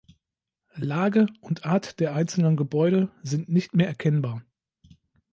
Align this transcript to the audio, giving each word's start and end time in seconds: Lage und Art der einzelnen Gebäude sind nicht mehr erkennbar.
Lage 0.77 1.27
und 1.41 1.63
Art 1.63 1.99
der 1.99 2.15
einzelnen 2.15 2.57
Gebäude 2.57 3.11
sind 3.21 3.49
nicht 3.49 3.75
mehr 3.75 3.85
erkennbar. 3.85 4.43